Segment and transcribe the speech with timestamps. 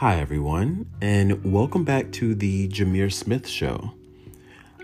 [0.00, 3.92] Hi, everyone, and welcome back to the Jameer Smith Show.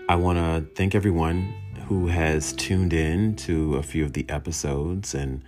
[0.07, 1.55] I want to thank everyone
[1.87, 5.41] who has tuned in to a few of the episodes and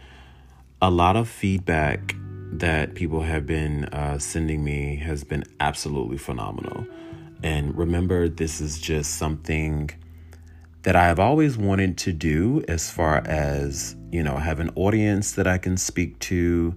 [0.81, 2.15] a lot of feedback
[2.53, 6.87] that people have been uh, sending me has been absolutely phenomenal.
[7.43, 9.91] And remember, this is just something
[10.81, 15.33] that I have always wanted to do as far as, you know, have an audience
[15.33, 16.75] that I can speak to,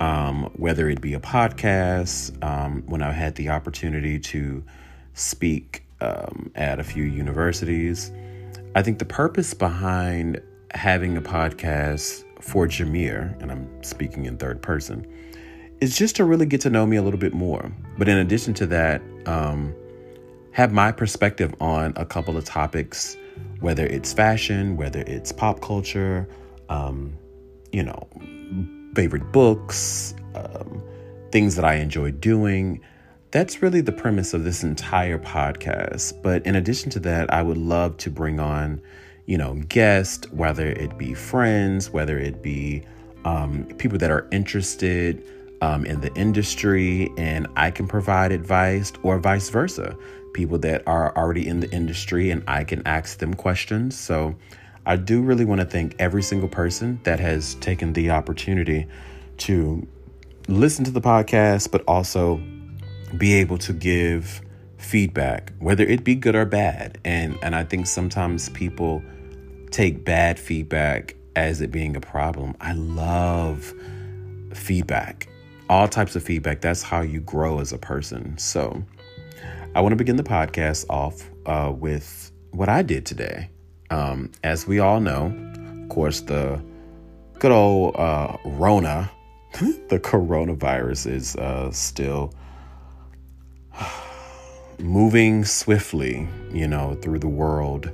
[0.00, 4.64] um, whether it be a podcast, um, when I had the opportunity to
[5.14, 8.10] speak um, at a few universities.
[8.74, 10.40] I think the purpose behind
[10.72, 15.06] having a podcast for Jameer, and I'm speaking in third person,
[15.80, 17.72] is just to really get to know me a little bit more.
[17.96, 19.74] But in addition to that, um,
[20.52, 23.16] have my perspective on a couple of topics,
[23.60, 26.28] whether it's fashion, whether it's pop culture,
[26.68, 27.12] um,
[27.72, 28.08] you know,
[28.94, 30.82] favorite books, um,
[31.30, 32.80] things that I enjoy doing.
[33.30, 36.22] That's really the premise of this entire podcast.
[36.22, 38.80] But in addition to that, I would love to bring on,
[39.26, 42.84] you know, guests, whether it be friends, whether it be
[43.24, 45.22] um, people that are interested
[45.62, 49.96] um, in the industry, and I can provide advice, or vice versa.
[50.34, 53.98] People that are already in the industry, and I can ask them questions.
[53.98, 54.34] So
[54.86, 58.86] I do really want to thank every single person that has taken the opportunity
[59.38, 59.86] to
[60.46, 62.40] listen to the podcast, but also
[63.16, 64.42] be able to give
[64.76, 66.98] feedback, whether it be good or bad.
[67.04, 69.02] And and I think sometimes people
[69.70, 72.54] take bad feedback as it being a problem.
[72.60, 73.72] I love
[74.52, 75.28] feedback.
[75.68, 76.60] All types of feedback.
[76.60, 78.36] That's how you grow as a person.
[78.36, 78.84] So
[79.74, 83.48] I want to begin the podcast off uh, with what I did today.
[83.94, 85.32] Um, as we all know,
[85.84, 86.60] of course, the
[87.38, 89.08] good old uh, Rona,
[89.88, 92.34] the coronavirus is uh, still
[94.80, 97.88] moving swiftly, you know, through the world.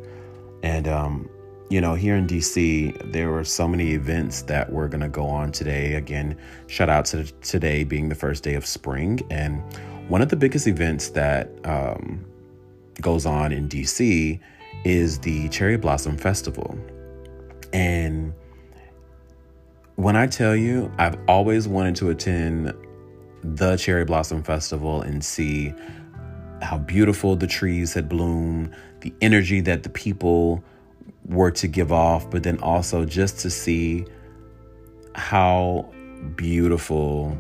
[0.63, 1.29] And, um,
[1.69, 5.27] you know, here in DC, there were so many events that were going to go
[5.27, 5.97] on today.
[5.97, 6.35] Again,
[6.67, 9.21] shout out to today being the first day of spring.
[9.31, 9.63] And
[10.09, 12.25] one of the biggest events that um,
[13.03, 14.41] goes on in DC
[14.85, 16.79] is the Cherry Blossom Festival.
[17.73, 18.33] And
[19.97, 22.75] when I tell you, I've always wanted to attend
[23.43, 25.75] the Cherry Blossom Festival and see
[26.63, 30.63] how beautiful the trees had bloomed, the energy that the people
[31.27, 34.05] were to give off, but then also just to see
[35.15, 35.91] how
[36.37, 37.37] beautiful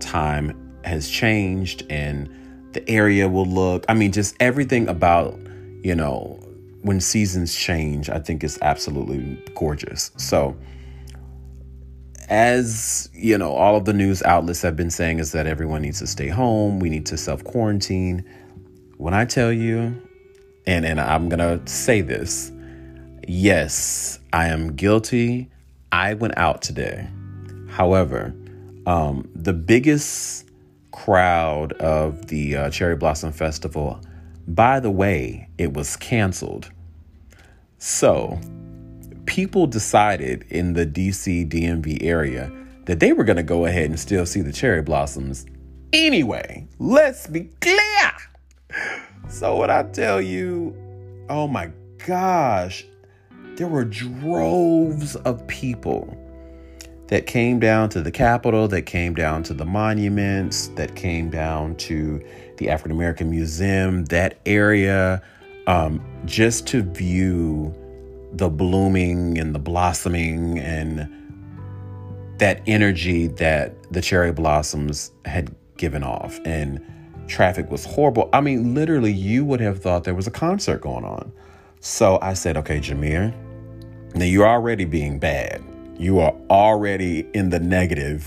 [0.00, 2.28] time has changed and
[2.72, 3.84] the area will look.
[3.88, 5.38] I mean, just everything about,
[5.82, 6.38] you know,
[6.82, 10.10] when seasons change, I think it's absolutely gorgeous.
[10.16, 10.56] So,
[12.28, 15.98] as you know, all of the news outlets have been saying is that everyone needs
[15.98, 16.78] to stay home.
[16.78, 18.24] We need to self quarantine.
[18.96, 20.00] When I tell you,
[20.66, 22.52] and and I'm gonna say this,
[23.26, 25.50] yes, I am guilty.
[25.92, 27.08] I went out today.
[27.68, 28.34] However,
[28.86, 30.48] um, the biggest
[30.92, 34.00] crowd of the uh, Cherry Blossom Festival,
[34.46, 36.70] by the way, it was canceled.
[37.78, 38.38] So
[39.26, 42.52] people decided in the DC DMV area
[42.86, 45.46] that they were going to go ahead and still see the cherry blossoms
[45.92, 46.66] anyway.
[46.78, 48.12] Let's be clear.
[49.28, 50.74] So, what I tell you,
[51.28, 51.70] oh my
[52.04, 52.84] gosh,
[53.54, 56.16] there were droves of people
[57.10, 61.74] that came down to the Capitol, that came down to the monuments, that came down
[61.74, 62.24] to
[62.56, 65.20] the African American Museum, that area,
[65.66, 67.74] um, just to view
[68.32, 71.08] the blooming and the blossoming and
[72.38, 76.38] that energy that the cherry blossoms had given off.
[76.44, 76.80] And
[77.26, 78.30] traffic was horrible.
[78.32, 81.32] I mean, literally, you would have thought there was a concert going on.
[81.80, 83.34] So I said, okay, Jameer,
[84.14, 85.60] now you're already being bad.
[86.00, 88.26] You are already in the negative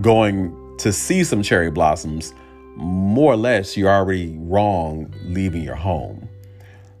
[0.00, 2.32] going to see some cherry blossoms.
[2.76, 6.28] More or less, you're already wrong leaving your home.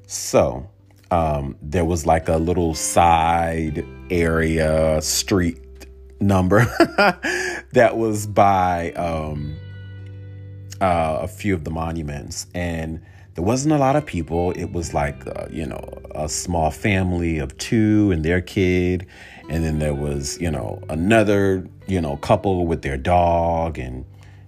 [0.08, 0.68] So
[1.12, 5.86] um, there was like a little side area street
[6.18, 6.64] number
[7.72, 9.56] that was by um,
[10.80, 13.00] uh, a few of the monuments and
[13.38, 17.38] there wasn't a lot of people it was like uh, you know a small family
[17.38, 19.06] of two and their kid
[19.48, 24.04] and then there was you know another you know couple with their dog and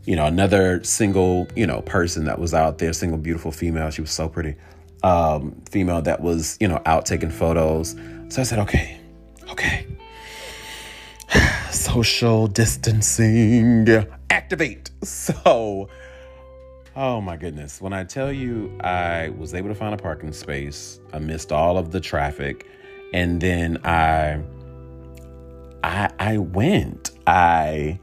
[0.07, 4.01] you know another single you know person that was out there single beautiful female she
[4.01, 4.57] was so pretty
[5.03, 7.97] um, female that was, you know, out taking photos.
[8.29, 9.01] So I said, okay,
[9.51, 9.87] okay.
[11.71, 13.89] Social distancing
[14.29, 14.91] activate.
[15.03, 15.89] So,
[16.97, 17.81] oh my goodness.
[17.81, 21.91] When I tell you I was able to find a parking space amidst all of
[21.91, 22.67] the traffic,
[23.13, 24.43] and then I
[25.83, 27.11] I I went.
[27.27, 27.99] I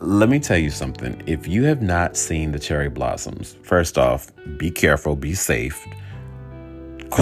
[0.00, 1.22] let me tell you something.
[1.26, 5.86] If you have not seen the cherry blossoms, first off, be careful, be safe,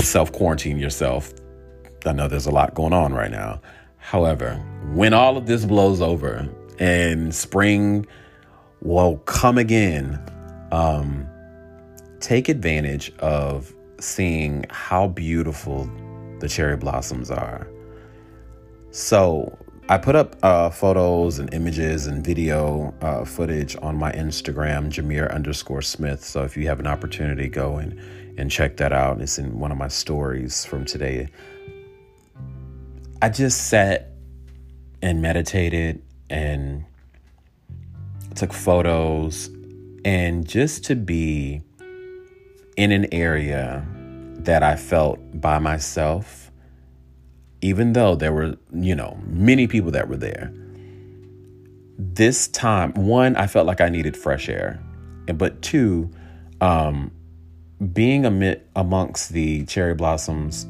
[0.00, 1.32] self quarantine yourself.
[2.06, 3.60] I know there's a lot going on right now.
[3.98, 4.54] However,
[4.94, 6.48] when all of this blows over
[6.78, 8.06] and spring
[8.80, 10.18] will come again,
[10.72, 11.26] um,
[12.20, 15.90] take advantage of seeing how beautiful
[16.40, 17.68] the cherry blossoms are.
[18.90, 19.56] So,
[19.90, 25.34] I put up uh, photos and images and video uh, footage on my Instagram, Jameer
[25.34, 26.24] underscore Smith.
[26.24, 27.98] So if you have an opportunity, go and,
[28.38, 29.20] and check that out.
[29.20, 31.28] It's in one of my stories from today.
[33.20, 34.12] I just sat
[35.02, 36.84] and meditated and
[38.36, 39.50] took photos
[40.04, 41.62] and just to be
[42.76, 43.86] in an area
[44.38, 46.50] that I felt by myself,
[47.60, 50.52] even though there were, you know, many people that were there.
[51.98, 54.82] This time, one, I felt like I needed fresh air.
[55.28, 56.10] And but two,
[56.62, 57.10] um,
[57.92, 60.66] being amid, amongst the cherry blossoms,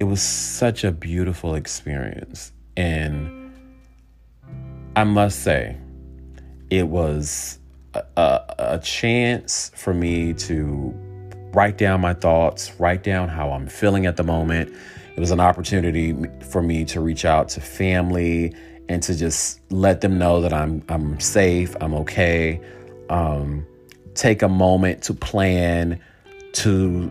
[0.00, 2.52] it was such a beautiful experience.
[2.76, 3.52] And
[4.96, 5.76] I must say,
[6.70, 7.58] it was
[8.16, 10.92] a, a, chance for me to
[11.52, 14.74] write down my thoughts, write down how I'm feeling at the moment.
[15.16, 16.14] It was an opportunity
[16.50, 18.54] for me to reach out to family
[18.88, 22.60] and to just let them know that I'm I'm safe, I'm okay.
[23.08, 23.66] Um,
[24.14, 26.00] take a moment to plan,
[26.54, 27.10] to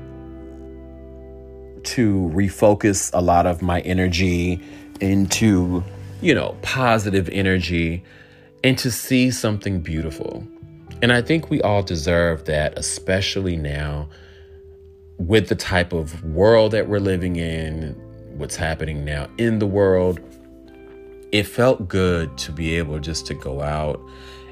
[1.83, 4.61] to refocus a lot of my energy
[5.01, 5.83] into,
[6.21, 8.03] you know, positive energy
[8.63, 10.47] and to see something beautiful.
[11.03, 14.07] And I think we all deserve that, especially now
[15.17, 17.89] with the type of world that we're living in,
[18.37, 20.21] what's happening now in the world.
[21.33, 23.99] It felt good to be able just to go out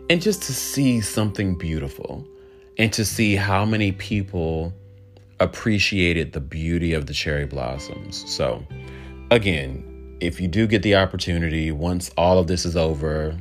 [0.10, 2.28] and just to see something beautiful
[2.78, 4.74] and to see how many people
[5.40, 8.30] appreciated the beauty of the cherry blossoms.
[8.30, 8.62] So,
[9.32, 13.38] again, if you do get the opportunity, once all of this is over,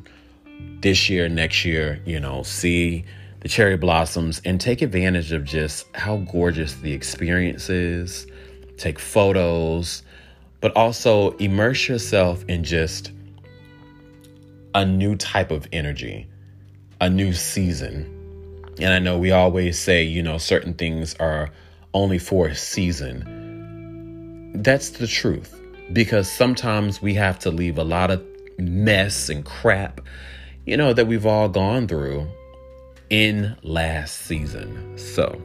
[0.81, 3.05] this year, next year, you know, see
[3.41, 8.27] the cherry blossoms and take advantage of just how gorgeous the experience is.
[8.77, 10.03] Take photos,
[10.61, 13.13] but also immerse yourself in just
[14.75, 16.29] a new type of energy,
[17.01, 18.17] a new season.
[18.79, 21.51] And I know we always say, you know, certain things are
[21.93, 24.53] only for a season.
[24.55, 25.61] That's the truth
[25.93, 28.25] because sometimes we have to leave a lot of
[28.59, 30.01] mess and crap,
[30.71, 32.29] you know, that we've all gone through
[33.11, 34.97] in last season.
[34.97, 35.43] So,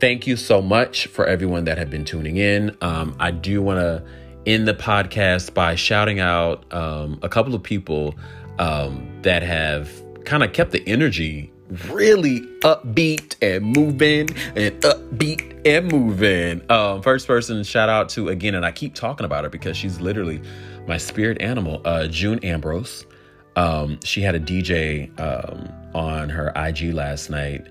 [0.00, 2.76] thank you so much for everyone that have been tuning in.
[2.80, 4.02] Um, I do want to
[4.46, 8.16] end the podcast by shouting out um, a couple of people
[8.58, 9.88] um, that have
[10.24, 11.52] kind of kept the energy
[11.86, 16.68] really upbeat and moving and upbeat and moving.
[16.68, 20.00] Um, first person, shout out to again, and I keep talking about her because she's
[20.00, 20.42] literally
[20.88, 23.06] my spirit animal, uh, June Ambrose.
[23.56, 27.66] Um, she had a DJ um, on her IG last night,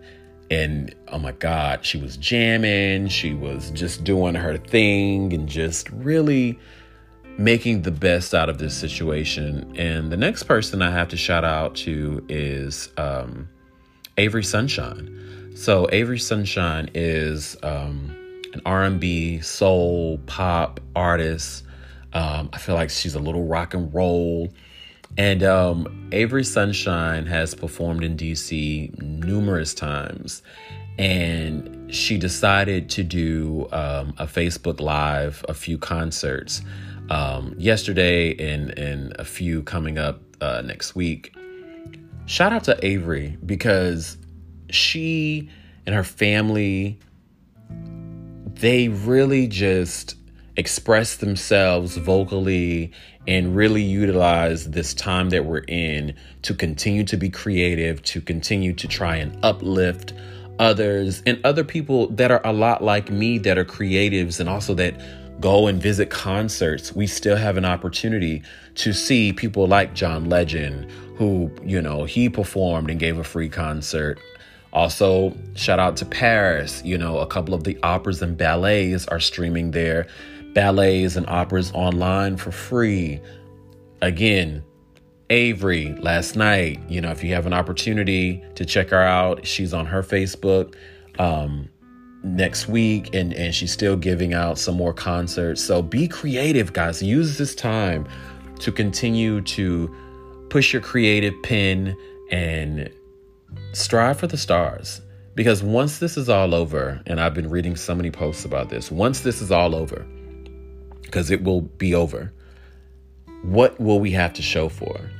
[0.49, 3.07] and oh my God, she was jamming.
[3.07, 6.59] She was just doing her thing and just really
[7.37, 9.73] making the best out of this situation.
[9.75, 13.49] And the next person I have to shout out to is um,
[14.17, 15.53] Avery Sunshine.
[15.55, 18.15] So Avery Sunshine is um,
[18.53, 21.63] an R&B, soul, pop artist.
[22.13, 24.49] Um, I feel like she's a little rock and roll.
[25.17, 30.41] And um, Avery Sunshine has performed in DC numerous times.
[30.97, 36.61] And she decided to do um, a Facebook Live, a few concerts
[37.09, 41.35] um, yesterday, and, and a few coming up uh, next week
[42.31, 44.17] shout out to Avery because
[44.69, 45.49] she
[45.85, 46.97] and her family
[48.53, 50.15] they really just
[50.57, 52.91] express themselves vocally
[53.27, 58.73] and really utilize this time that we're in to continue to be creative, to continue
[58.73, 60.13] to try and uplift
[60.59, 64.73] others and other people that are a lot like me that are creatives and also
[64.73, 64.93] that
[65.41, 68.43] go and visit concerts, we still have an opportunity
[68.75, 73.49] to see people like John Legend, who, you know, he performed and gave a free
[73.49, 74.19] concert.
[74.71, 76.81] Also, shout out to Paris.
[76.85, 80.07] You know, a couple of the operas and ballets are streaming their
[80.53, 83.21] ballets and operas online for free.
[84.01, 84.63] again,
[85.29, 89.73] Avery last night, you know, if you have an opportunity to check her out, she's
[89.73, 90.75] on her Facebook
[91.19, 91.69] um,
[92.23, 95.63] next week and, and she's still giving out some more concerts.
[95.63, 97.01] So be creative, guys.
[97.01, 98.07] Use this time
[98.59, 99.95] to continue to
[100.49, 101.95] push your creative pen
[102.29, 102.89] and
[103.71, 105.01] strive for the stars.
[105.33, 108.91] Because once this is all over, and I've been reading so many posts about this,
[108.91, 110.05] once this is all over,
[111.11, 112.31] because it will be over,
[113.43, 115.11] what will we have to show for?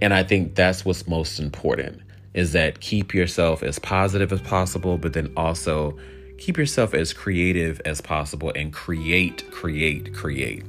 [0.00, 2.00] And I think that's what's most important
[2.32, 5.98] is that keep yourself as positive as possible, but then also
[6.38, 10.64] keep yourself as creative as possible and create, create, create.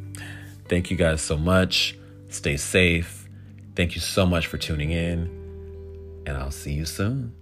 [0.68, 1.98] Thank you guys so much.
[2.30, 3.30] Stay safe.
[3.76, 7.41] Thank you so much for tuning in, and I'll see you soon.